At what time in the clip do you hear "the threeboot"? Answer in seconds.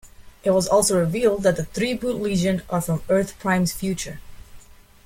1.57-2.19